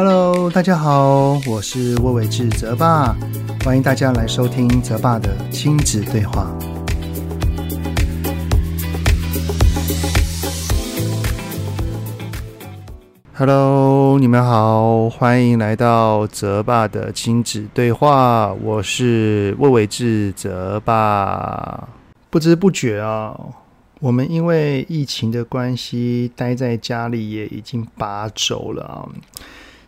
[0.00, 3.16] Hello，大家好，我是魏伟志泽爸，
[3.64, 6.56] 欢迎大家来收听泽爸的亲子对话。
[13.34, 21.88] Hello，你们好，欢迎来到泽爸的亲子对话，我是魏伟志泽爸。
[22.30, 23.36] 不知不觉啊，
[23.98, 29.08] 我们因为疫情的关系，待在家里也已经八周了啊。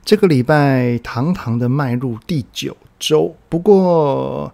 [0.04, 4.52] 这个礼拜堂堂的迈入第九周，不过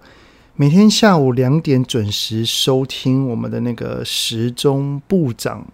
[0.54, 5.66] 每天下午两点准时收听我们的那个时钟部长。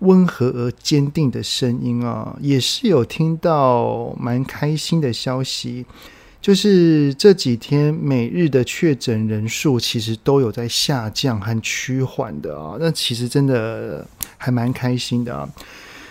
[0.00, 5.86] 温和而坚定的声音啊，也是有听到蛮开心的消息，
[6.42, 14.06] 就是这几天每日的确诊人数其实都有在下降和趋缓的啊，那其实真的
[14.36, 15.48] 还蛮开心的啊。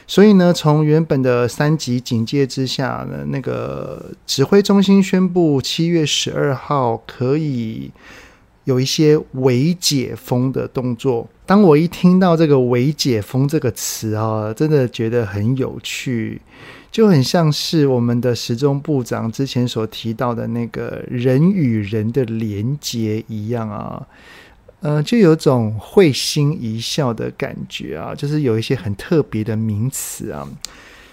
[0.08, 7.92] 所以呢，从原本的三级警戒之下呢，那个指挥中心宣布七月十二号可以。
[8.66, 11.28] 有一些微解封的动作。
[11.46, 16.42] 当我一听到这个“微解封”这个词啊，真的觉得很有趣，
[16.90, 24.02] 就很像是我们的时钟部长之前所提到的那个人与人的连结一样啊，
[24.84, 30.48] 呃，就有种会心一笑的感觉啊，就是有一些很特别的名词啊。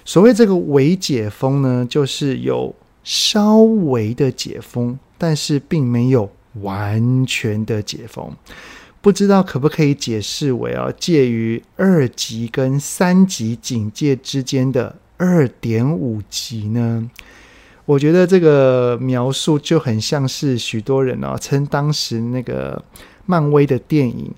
[0.04, 6.30] 所谓这个“微解封”呢，就是有稍微的解封，但是并没有。
[6.62, 8.28] 完全的解封，
[9.00, 17.08] 不知道可不可以解释为啊，介于二级跟三级警戒之间的二点五级呢？
[17.84, 22.82] 我觉得这个描述就很像是许多人啊称当时那个
[23.26, 24.26] 漫威的电影《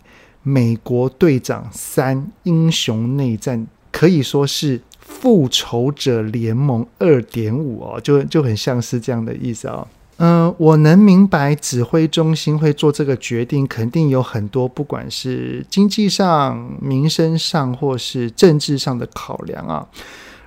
[0.42, 3.58] 美国队长三：英雄内战》
[3.90, 9.86] 可以说是复仇者联盟二点五哦，就就很像是这样的意思啊。
[10.18, 19.84] 嗯、我能明白指挥中心会做这个决定，肯定有很多不管是经济上、民生上或是政治上的考量啊。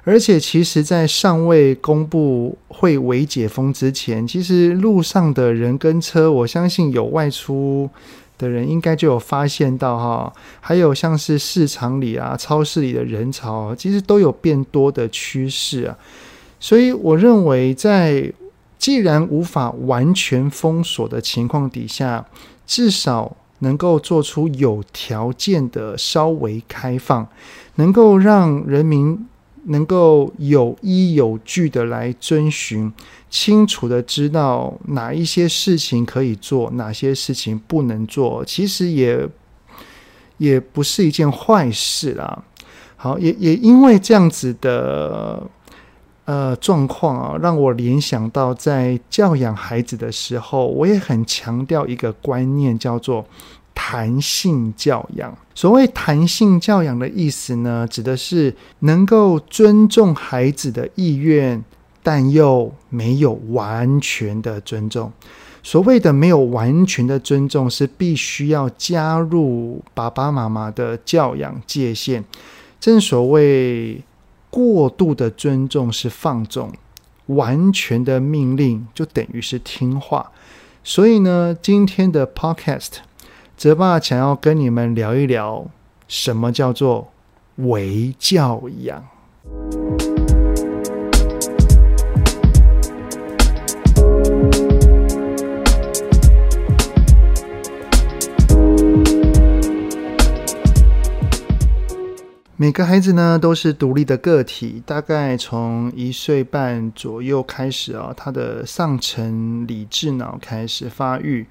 [0.06, 7.90] 而且，其实，在尚未公布会微解封之前，其实路上的人跟车，我相信有外出
[8.38, 10.34] 的人应该就有发现到哈。
[10.60, 15.98] 还有像是市场里啊、超市里的人潮，其实都有变多的趋势啊。
[16.60, 18.32] 所以，我认为在
[18.78, 22.26] 既然无法完全封锁的情况底下，
[22.66, 27.28] 至少能够做出有条件的稍微开放，
[27.76, 29.28] 能够让人民
[29.66, 32.92] 能够有依有据的来遵循，
[33.30, 39.28] 清楚的知道哪一些事情可以做，哪些事情不能做，其实也
[40.38, 42.44] 也不是一件坏事啦。
[42.96, 45.44] 好，也也因为这样子的。
[46.28, 53.24] 呃，状况啊，让我联想到在教养孩子的时候，我也很强调一个观念，叫做
[53.76, 55.38] 弹性教养。
[55.54, 61.64] 所谓弹性教养的意思呢，指的是能够尊重孩子的意愿，
[62.02, 65.12] 但又没有完全的尊重。
[65.62, 72.24] 所谓的没有完全的尊重，是必须要加入爸爸妈妈的教养界限。
[72.80, 74.02] 正所谓。
[74.52, 76.72] 过度的尊重是放纵，
[77.26, 80.32] 完全的命令就等于是听话。
[80.82, 83.00] 所以呢，今天的 Podcast，
[83.58, 85.66] 泽爸想要跟你们聊一聊，
[86.10, 87.10] 什么叫做
[87.56, 89.02] 微教养。
[102.58, 111.46] 每个孩子呢都是独立的个体，大概从一岁半左右开始啊，他的上层理智脑开始发育，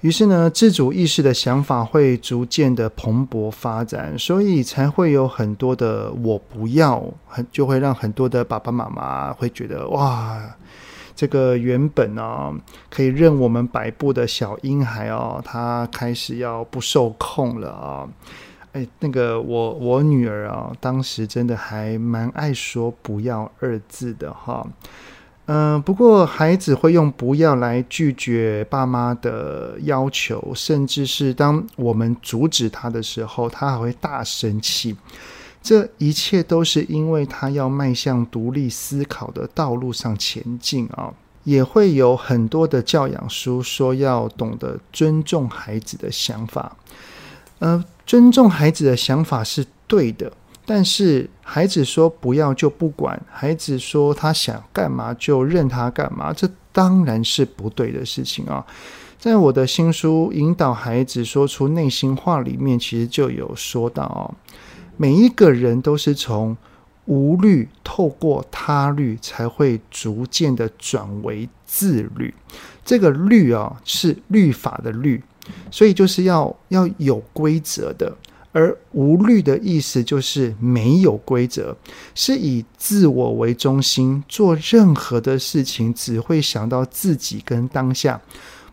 [0.00, 10.40] 于是呢，自主意识的想法会逐渐的蓬勃发展，所以才会有很多的“我不要”，很就会让很多的爸爸妈妈会觉得哇，
[11.14, 12.50] 这个原本啊
[12.88, 18.08] 可以任我们摆布的小婴孩哦，他开始要不受控了啊。
[18.72, 24.66] 哎，那个我我女儿啊，当时真的还蛮爱说“不要”二字的哈。
[25.52, 34.96] 嗯、不过孩子会用“不要”来拒绝爸妈的要求，甚至是当我们阻止他的时候，他还会大生气。
[35.60, 41.12] 这一切都是因为他要迈向独立思考的道路上前进啊。
[41.42, 46.76] 也会有很多的教养书说要懂得尊重孩子的想法。
[47.58, 47.84] 呃。
[48.06, 50.32] 尊重孩子的想法是对的，
[50.72, 58.64] 但是孩子说不要就不管，孩子说他想干嘛就任他干嘛，这当然是不对的事情啊。
[59.18, 64.30] 在我的新书《引导孩子说出内心话》里面，其实就有说到哦，
[64.96, 66.56] 每一个人都是从
[67.06, 72.32] 无律透过他律，才会逐渐的转为自律。
[72.84, 75.20] 这个律啊，是律法的律，
[75.72, 78.16] 所以就是要要有规则的。
[78.52, 81.76] 而无律的意思就是没有规则，
[82.14, 88.20] 是以自我为中心，做任何的事情只会想到自己跟当下，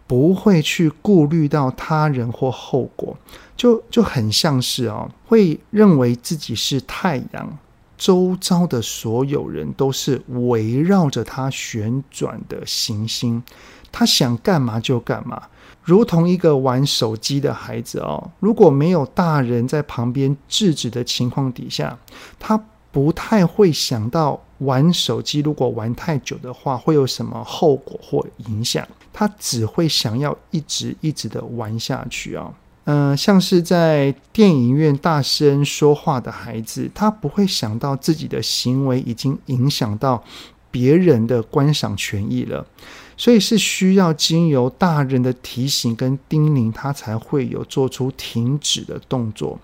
[0.08, 3.16] 不会去顾虑到他人或后果，
[3.56, 7.58] 就就很像是哦，会认为自己是太阳，
[7.98, 13.44] 周遭的所有人都是围绕着他旋转的行星，
[13.92, 15.44] 他想干嘛就干嘛。
[15.88, 21.98] 如同一个玩手机的孩子哦，如果没有大人在旁边制止的情况底下，
[22.38, 22.62] 他
[22.92, 32.54] 不太会想到玩手机如果玩太久的话会有什么后果或影响，他只会想要一直一直的玩下去啊。
[32.84, 40.22] 嗯，像是在电影院大声说话的孩子，他不会想到自己的行为已经影响到
[40.70, 42.66] 别人的观赏权益了。
[43.18, 49.60] 所以是需要经由大人的提醒跟叮咛，他才会有做出停止的动作。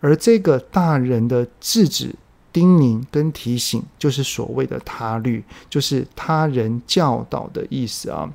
[0.00, 2.14] 而这个大人的制止、
[2.52, 8.30] 叮咛跟提醒，就是所谓的他律，就是他人教导的意思啊。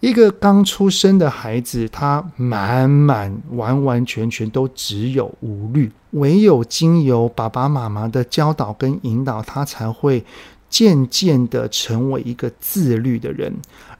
[0.00, 10.24] 一个刚出生的孩子，他满满完完全全都只有无律，唯有经由爸爸妈妈的教导跟引导，他才会
[10.70, 13.52] 渐渐的成为一个自律的人。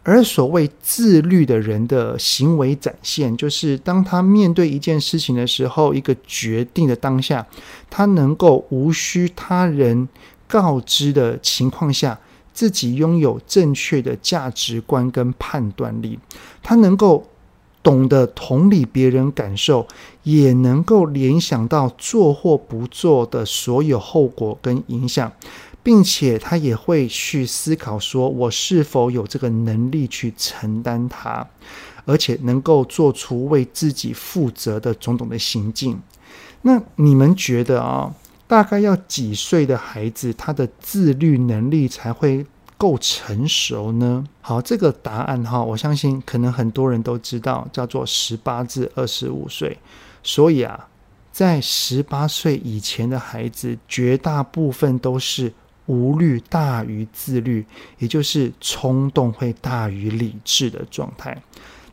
[0.05, 7.47] 而所谓自律的人的行为展现，就是当他面对一件事情的时候，一个决定的当下，
[7.89, 10.09] 他能够无需他人
[10.49, 12.19] 告知的情况下，
[12.53, 16.19] 自己拥有正确的价值观跟判断力，
[16.63, 17.25] 他能够
[17.83, 19.87] 懂得同理别人感受，
[20.25, 25.31] 也能够联想到做或不做的所有后果跟影响。
[25.85, 31.45] 并且他也会去思考，说我是否有这个能力去承担它，
[32.05, 36.01] 而且能够做出为自己负责的种种的行径。
[36.63, 38.15] 那你们觉得啊，
[38.47, 42.47] 大概要几岁的孩子，他的自律能力才会
[42.79, 44.25] 够成熟呢？
[44.41, 49.77] 好，这个答案哈，我相信可能很多人都知道，叫做十八至二十五岁。
[50.23, 50.87] 所以啊，
[51.33, 55.53] 在十八岁以前的孩子，绝大部分都是。
[55.87, 57.65] 无律大于自律，
[57.99, 61.43] 也就是冲动会大于理智的状态。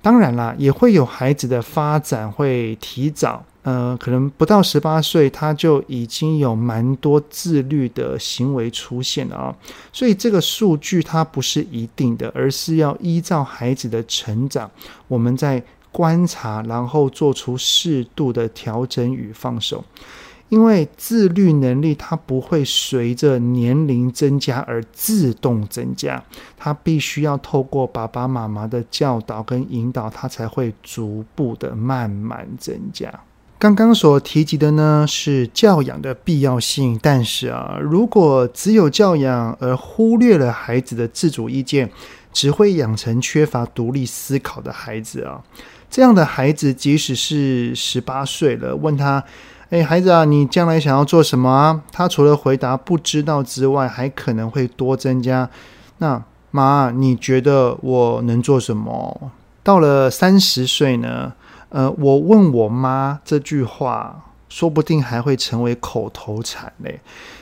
[0.01, 9.53] 当然啦，也会有孩子的发展会提早，呃，可能不到十八岁，他就已经有蛮多自律的行为出现了啊。
[9.91, 14.71] 所以这个数据它不是一定的，而是要依照孩子的成长，
[15.09, 19.83] 我们在观察，然后做出适度的调整与放手。
[20.49, 26.23] 因为自律能力它不会随着年龄增加而自动增加，
[26.57, 33.13] 它必须要透过爸爸妈妈的教导跟引导，它才会逐步的慢慢增加。
[33.59, 41.91] 刚刚所提及的呢，是教养的必要性，但是啊，如果只有教养而忽略了孩子的自主意见，
[42.33, 45.43] 只会养成缺乏独立思考的孩子啊。
[45.91, 49.23] 这样的孩子，即使是十八岁了，问他。
[49.69, 51.81] 哎，孩子啊，你将来想要做什么啊？
[51.91, 55.49] 他除了回答不知道之外，还可能会多增加。
[55.99, 59.31] 那妈，你觉得我能做什么？
[59.63, 61.33] 到了三十岁呢？
[61.69, 64.25] 呃，我问我妈这句话。
[64.49, 66.99] 说不定还会成为口头禅嘞，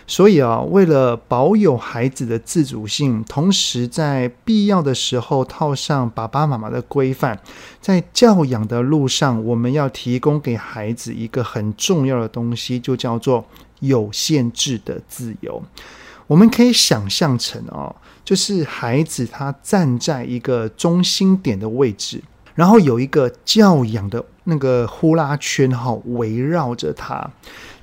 [0.10, 7.38] 所以啊，为了保有孩子的自主性，同时在必要的时候套上爸爸妈妈的规范，
[7.82, 13.46] 在教养的路上，我们要提供给孩子一个很重要的东西，就叫做
[13.82, 15.62] 有限制的自由。
[16.26, 22.24] 我们可以想象成哦，就是孩子他站在一个中心点的位置。
[22.56, 27.30] 然后有一个教养的那个呼啦圈哈，围绕着他。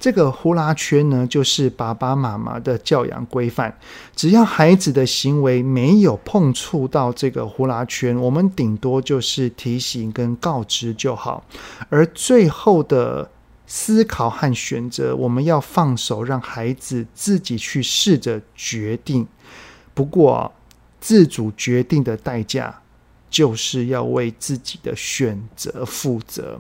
[0.01, 3.77] 这个呼啦圈呢，就是爸爸妈妈的教养规范。
[4.17, 11.45] 只要孩子的行为没有碰触到这个呼啦圈，我们顶多就是提醒跟告知就好。
[11.91, 13.31] 而最后的
[13.67, 19.27] 思考和选择，我们要放手，让孩子自己去试着决定。
[19.93, 20.51] 不过，
[20.99, 22.81] 自主决定的代价。
[23.35, 26.57] 就是要为自己的选择负责。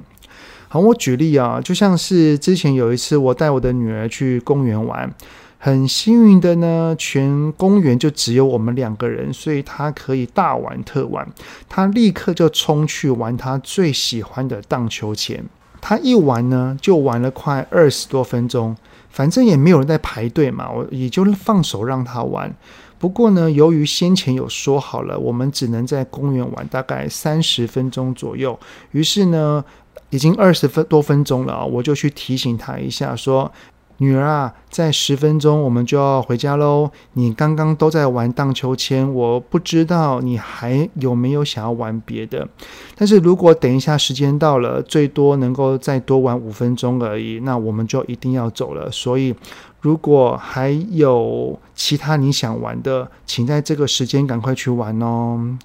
[0.66, 5.08] 好，我举例啊，就像是之前有一次我带我的女儿去公园玩，
[5.56, 11.24] 很幸运的呢，全公园就只有我们两个人，所以她可以大玩特玩。
[11.68, 15.44] 她立刻就冲去玩她最喜欢的荡秋千，
[15.80, 18.76] 她一玩呢就玩了快二十多分钟。
[19.10, 22.52] 反正也没有人在排队嘛，我也就放手让他玩。
[22.98, 28.58] 不过呢，由于先前有说好了，我们只能在公园玩大概三十分钟左右，
[28.92, 29.64] 于是呢，
[30.10, 33.50] 已经二十分多分钟了啊，我就去提醒他一下，说。
[33.98, 36.90] 女儿啊，在十分钟我们就要回家喽。
[37.12, 42.48] 你刚刚都在玩荡秋千，我不知道你还有没有想要玩别的。
[42.96, 48.90] 但是如果等一下时间到了，最多能够再多玩五分钟而已，那我们就一定要走了。
[48.90, 49.34] 所以，
[49.80, 55.56] 如果还有其他你想玩的，请在这个时间赶快去玩哦。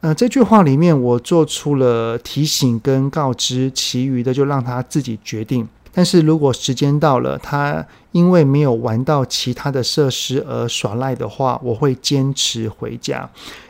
[0.00, 5.68] 呃，这句话里面我做出了提醒跟告知，其余的就让他自己决定。
[5.92, 13.28] 但是如果时间到了，他因为没有玩到其他的设施而耍赖的话，我会坚持回家，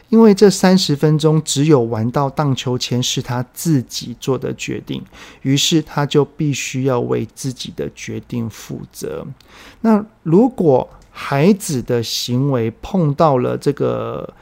[0.08, 5.02] 因为这三十分钟只有玩到荡秋千是他自己做的决定，
[5.42, 9.26] 于是他就必须要为自己的决定负责。
[9.80, 14.32] 那如果孩子的行为碰到了这个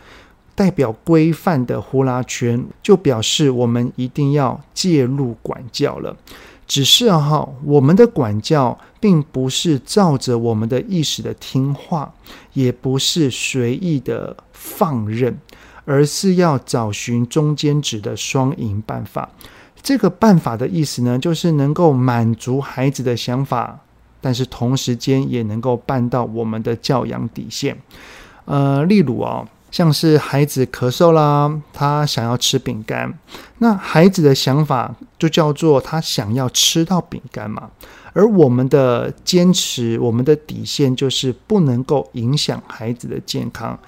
[0.55, 6.15] 代表规范的呼啦圈，就表示我们一定要介入管教了。
[6.67, 12.13] 只是哈，我们的管教并不是照着我们的意识的听话，
[12.55, 15.39] 也不是随意的放任，
[15.85, 19.31] 而是要找寻中间值的双赢办法。
[19.81, 23.79] 这个办法的意思呢，就是能够满足孩子的想法，
[24.21, 27.77] 但是同时间也能够办到我们的教养底线。
[28.45, 29.47] 呃，例如啊。
[29.71, 33.13] 像是孩子咳嗽啦，他想要吃饼干，
[33.59, 37.71] 那孩子的想法就叫做他想要吃到饼干嘛，
[38.13, 43.79] 而我们的坚持，我们的底线就是不能够影响孩子的健康。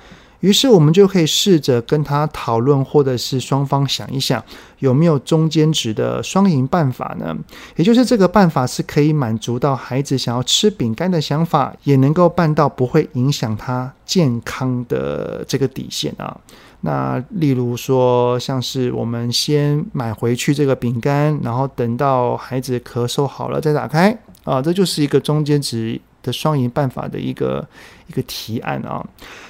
[0.41, 4.43] 于是我们就可以试着跟他讨论，或者是双方想一想，
[4.79, 7.37] 有没有中间值的双赢办法呢？
[7.77, 16.37] 也就是这个办法是可以满足到孩子想要吃饼干的想法，也能够办到不会影响他健康的这个底线啊。
[16.83, 27.67] 那例如说，像是我们先买回去这个饼干，然后等到孩子咳嗽好了再打开啊，这就是一个中间值的双赢办法的一个
[28.07, 29.03] 一个提案啊。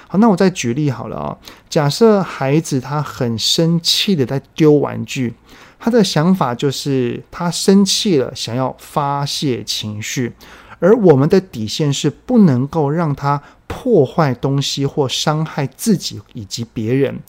[0.07, 1.37] 好，那我再举例好了啊。
[1.69, 5.33] 假设孩子他很生气的在丢玩具，
[5.77, 10.33] 他的想法就是他生气了，想要发泄情绪，
[10.79, 17.19] 而我们的底线是不能够让他破坏东西或伤害自己以及别人。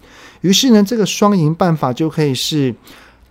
[0.40, 2.75] 于是呢，这个双赢办法就可以是，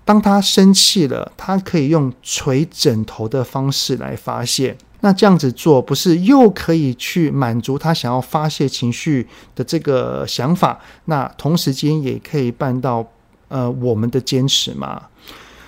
[0.05, 4.77] 当他生气了，他可以用捶枕头的方式来发泄。
[5.01, 9.25] 那这样子做，不是又可以去满足他想要发泄情绪
[9.55, 10.79] 的这个想法？
[11.05, 13.05] 那同时间也可以办到，
[13.47, 15.03] 呃，我们的坚持嘛。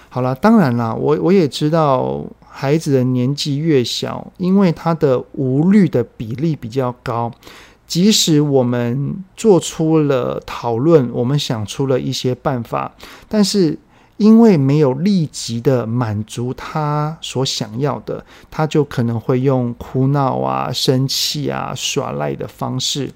[0.10, 7.32] 好了，当然啦，我我也知道，孩子的年纪越小，因为他的无虑的比例比较高，
[7.88, 12.94] 即使我们做出了讨论，我们想出了一些办法，
[13.30, 13.78] 但是。
[14.22, 23.12] 因为没有立即的满足他所想要的，他就可能会用哭闹啊、生气啊、耍赖的方式。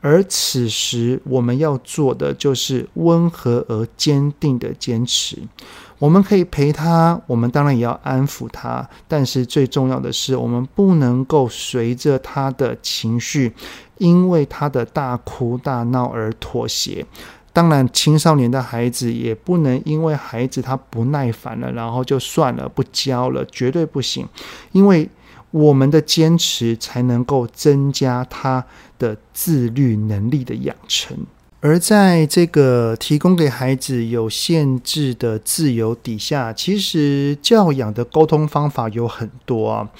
[0.00, 5.38] 而此时我们要做的就是温和而坚定的坚持。
[6.00, 13.52] 我们可以陪他，我们当然也要安抚他，但是最重要的是，我们不能够随着他的情绪，
[13.98, 17.06] 因为他的大哭大闹而妥协。
[17.52, 24.26] 当然，青少年的孩子也不能因为孩子他不耐烦了，然后就算了，不教了，绝对不行。
[24.72, 25.08] 因为
[25.50, 28.64] 我们的坚持才能够增加他
[28.98, 31.16] 的自律能力的养成。
[31.62, 39.90] 而在这个提供给孩子有限制的自由底下，其实教养的沟通方法有很多啊。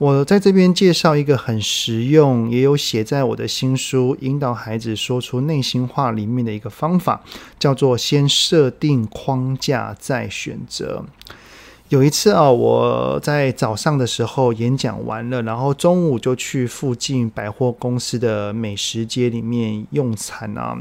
[0.00, 7.20] 我在这边介绍一个很实用，也有写在我的新书《引导孩子说出内心话》里面的一个方法，
[7.58, 11.04] 叫做先设定框架再选择。
[11.90, 20.78] 有一次啊，我在早上的时候演讲完了，然后中午就去附近百货公司的美食街里面用餐啊。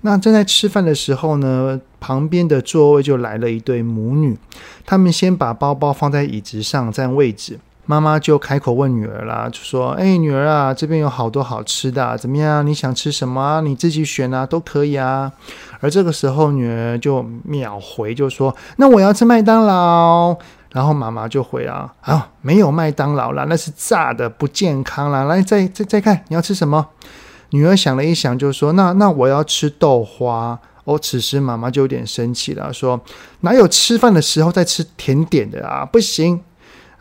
[0.00, 4.38] 那正在吃饭的时候呢，旁边的座位就来了一对母女，
[4.86, 7.58] 他们先把包包放在椅子上占位置。
[7.86, 12.66] 妈妈就开口问女儿啦，就说：“哎，女儿啊，这边有好多好吃的啊，怎么样？
[12.66, 13.60] 你想吃什么啊？
[13.60, 15.30] 你自己选啊，都可以啊。”
[15.80, 20.36] 而这个时候，女儿就秒回，就说：“那我要吃麦当劳。”
[20.72, 25.24] 然后妈妈就回啊，啊，没有麦当劳啦，那是炸的，不健康啦。
[25.24, 26.88] 来，再再再看，你要吃什么？
[27.50, 30.58] 女儿想了一想，就说：那那我要吃豆花。
[30.84, 33.00] 哦，此时妈妈就有点生气了，说：
[33.40, 35.84] 哪有吃饭的时候在吃甜点的啊？
[35.84, 36.40] 不行。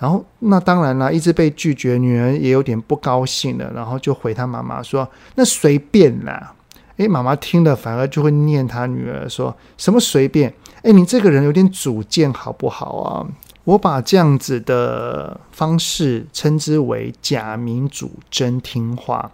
[0.04, 6.54] 然后那当然啦，一直被拒绝，女儿也有点不高兴了，然后就回她妈妈说：那随便啦。
[6.98, 10.54] 诶，妈妈听了反而就会念她女儿说什么随便？
[10.82, 13.26] 诶，你这个人有点主见好不好啊？
[13.64, 19.32] 我把这样子的方式称之为假民主真听话。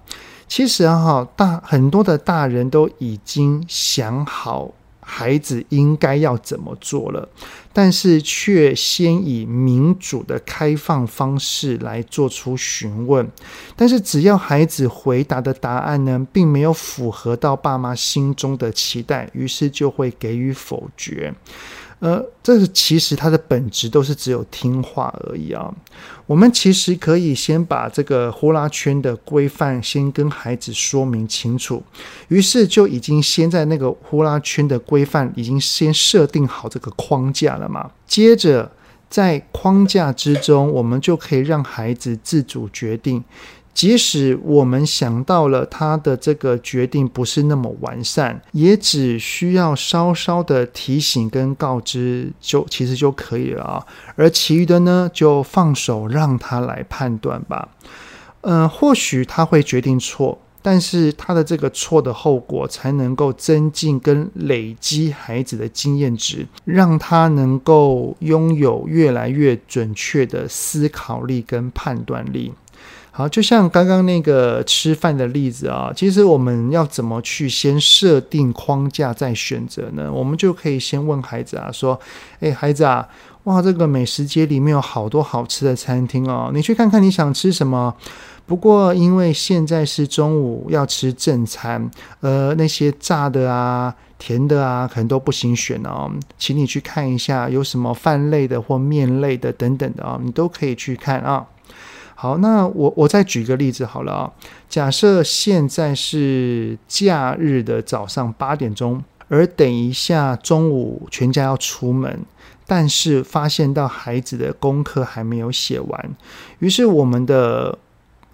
[0.48, 4.70] 其实啊，大很多的大人都已经想好。
[5.12, 7.28] 孩子应该要怎么做了，
[7.74, 13.28] 但是却先以民主的开放方式来做出询问，
[13.76, 21.34] 但是只要孩子回答的答案呢，并没有符合到爸妈心中的期待，于是就会给予否决。
[22.00, 25.70] 呃，这个其实它的本质都是只有听话而已啊。
[26.26, 31.84] 我们其实可以先把这个呼啦圈的规范先跟孩子说明清楚，
[32.30, 37.92] 于是就已经先在那个呼啦圈的规范已经先设定好这个框架了嘛。
[38.08, 38.72] 接着
[39.10, 43.24] 在框架之中，我们就可以让孩子自主决定。
[43.74, 53.86] 即使我们想到了他的这个决定不是那么完善，也只需要稍稍的提醒跟告知就其实就可以了啊。
[54.16, 57.70] 而其余的呢，就放手让他来判断吧。
[58.42, 72.54] 嗯、或许他会决定错，但是他的这个错的后果才能够增进跟累积孩子的经验值，让他能够拥有越来越准确的思考力跟判断力。
[73.20, 80.10] 好，就像刚刚那个吃饭的例子啊，其实我们要怎么去先设定框架再选择呢？
[80.10, 82.00] 我们就可以先问孩子啊，说
[82.40, 83.06] ：“诶，孩子啊，
[83.44, 87.94] 哇，这个美食街里面有好多好吃的餐厅哦，你去看看你想吃什么。
[88.46, 101.46] 不过因为现在是中午要吃正餐，呃，那些炸的啊、甜的啊，可能都不行选哦，请你去看一下有什么饭类的或面类的等等的啊，你都可以去看啊。”
[102.22, 104.34] 好，那我我再举个例子好了啊。
[104.68, 112.20] 假设现在是假日的早上八点钟，而等一下中午全家要出门，
[112.68, 116.10] 但是发现到孩子的功课还没有写完，
[116.60, 117.78] 于是我们的。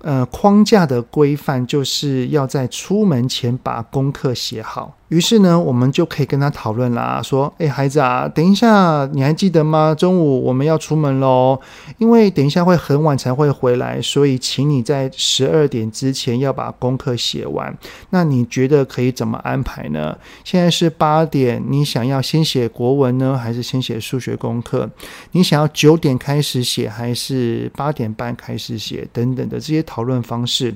[0.01, 4.95] 呃，框架的规范就是要在出门前把功课写好。
[5.07, 9.95] 于是呢，我们就可以跟他讨论啦，说：“诶，孩子啊，等一下，你还记得吗？
[9.97, 11.59] 中午我们要出门喽，
[11.97, 17.75] 因为等一下会很晚才会回来，所以请你在十二点之前要把功课写完。
[18.09, 20.17] 那你觉得可以怎么安排呢？
[20.43, 24.89] 现在是八点，你想要先写国文呢，还是先写数学功课？
[25.31, 29.07] 你想要九点开始写，还是八点半开始写？
[29.13, 30.73] 等等的这些。”讨论方式，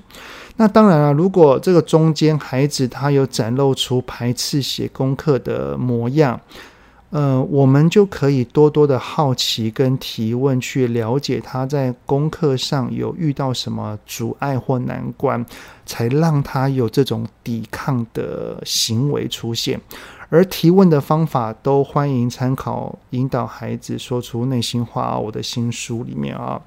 [0.59, 1.13] 那当然了。
[1.13, 6.37] 如果这个中间孩子他有展露出排斥写功课的模样，
[7.11, 15.43] 呃，我们就可以多多的好奇跟提问，去了解他在功课上有遇到什么阻碍或难关，
[15.85, 19.79] 才让他有这种抵抗的行为出现。
[20.29, 25.17] 而提问的方法都欢迎参考，引导孩子说出内心话。
[25.17, 26.61] 我的新书里面啊，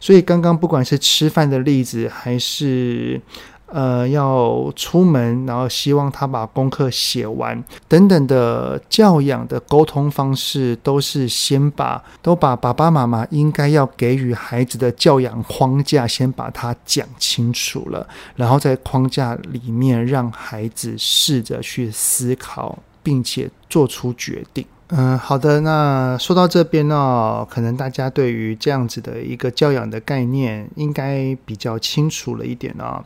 [0.00, 3.20] 所以刚刚不管是吃饭的例子，还是
[3.66, 22.76] 呃要出门，然后希望他把功课写完等等的教养的沟通方式，都是先把都把爸爸妈妈应该要给予孩子的教养框架先把它讲清楚了，然后在框架里面让孩子试着去思考。
[23.04, 24.66] 并且做出决定。
[24.88, 25.60] 嗯，好的。
[25.60, 33.04] 那说到这边呢，可能大家对于这样子的一个教养的概念，应该比较清楚了一点啊。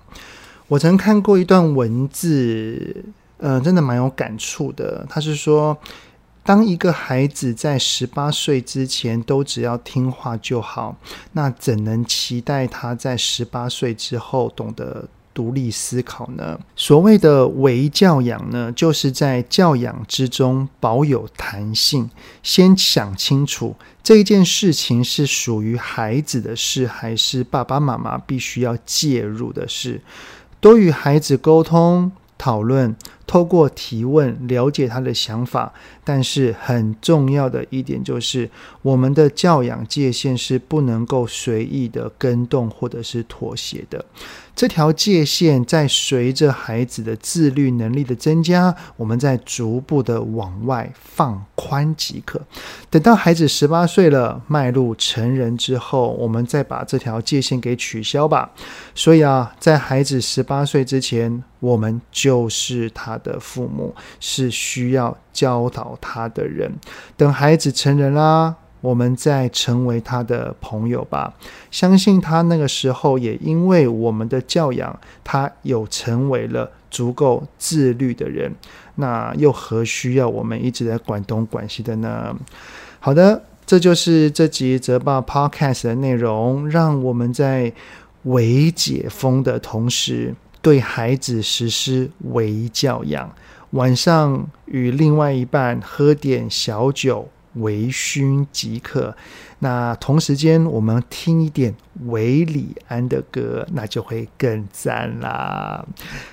[0.66, 3.04] 我曾看过一段文字，
[3.38, 5.06] 嗯，真的蛮有感触的。
[5.08, 5.78] 他是说，
[6.42, 10.96] 当一个孩子在十八岁之前都只要听话就好，
[11.32, 15.08] 那怎能期待他在十八岁之后懂得
[15.38, 16.58] 独立思考呢？
[16.74, 22.10] 所谓的唯教养呢，就是在教养之中保有弹性，
[22.42, 30.00] 先想清楚这一件事情是属于孩子的事，还是爸爸妈妈必须要介入的事。
[30.58, 32.96] 多与孩子沟通讨论，
[33.28, 35.72] 透过提问了解他的想法。
[36.02, 44.02] 但是很重要的一点就是，我们的教养界限是不能够随意的更动或者是妥协的。
[44.56, 52.40] 这条界限在随着孩子的自律能力的增加，我们再逐步的往外放宽即可。
[52.88, 58.50] 等到孩子十八岁了，迈入成人之后，我们再把这条界限给取消吧。
[58.94, 66.72] 所以啊，在孩子十八岁之前，我们就是他的父母，是需要教导他的人。
[67.16, 68.54] 等孩子成人啦。
[68.80, 71.34] 我们再成为他的朋友吧，
[71.68, 78.54] 相信他那个时候也因为我们的教养，他有成为了足够自律的人，
[78.94, 82.32] 那又何需要我们一直在管东管西的呢？
[83.00, 87.72] 好的，这就是这集泽爸 Podcast 的内容，让我们在
[88.22, 93.34] 微解封的同时，对孩子实施微教养，
[93.70, 97.28] 晚上与另外一半喝点小酒。
[97.54, 99.16] 微醺即可。
[99.60, 101.74] 那同时间，我们听一点
[102.06, 105.84] 韦礼安的歌，那就会更赞啦。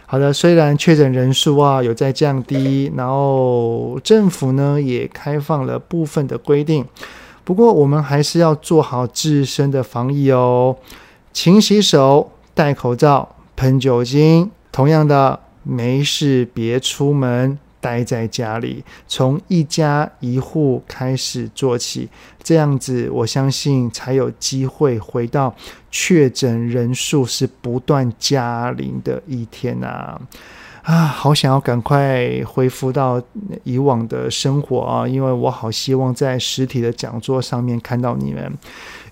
[0.05, 6.85] 好的，虽然确诊人数啊有在降低，然后政府呢也开放了部分的规定，
[7.43, 10.77] 不过我们还是要做好自身的防疫哦，
[11.33, 14.51] 勤洗手、戴口罩、喷酒精。
[14.71, 17.57] 同样的，没事别出门。
[17.81, 22.09] 待在家里，从一家一户开始做起，
[22.41, 25.53] 这样子我相信才有机会回到
[25.91, 30.19] 确诊人数是不断加零的一天啊！
[30.81, 33.21] 啊，好想要赶快恢复到
[33.63, 35.07] 以往的生活啊！
[35.07, 38.51] 因为我好希望在实体的讲座上面看到你们，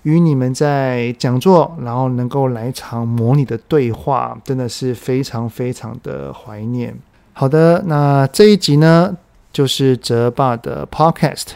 [0.04, 6.94] 与你们在讲座，然后能够来场模拟的对话，真的是非常非常的怀念。
[7.32, 9.16] 好的，那这一集呢，
[9.52, 11.46] 就是泽爸的 Podcast，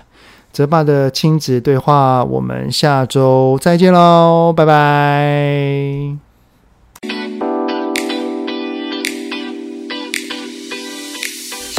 [0.51, 6.17] 泽爸的亲子对话，我们下周再见喽，拜拜。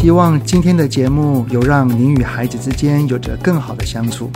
[0.01, 4.29] 希望今天的节目有让您与孩子之间有着更好的相处。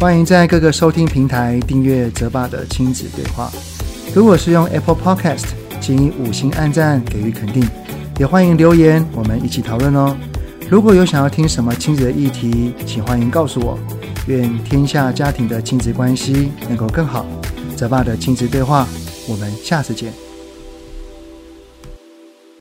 [0.00, 3.50] 欢迎在各个收听平台订阅泽爸的亲子对话。
[4.14, 5.46] 如果是用 Apple Podcast，
[5.80, 7.68] 请以五星按赞给予肯定。
[8.16, 10.16] 也欢迎留言，我们一起讨论哦。
[10.70, 13.76] 如果有想要听什么亲子的议题，请欢迎告诉我。
[14.28, 17.26] 愿天下家庭的亲子关系能够更好。
[17.74, 18.86] 泽爸的亲子对话，
[19.26, 20.12] 我们下次见。